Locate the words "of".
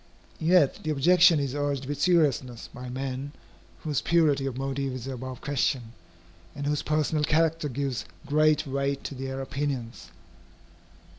4.47-4.57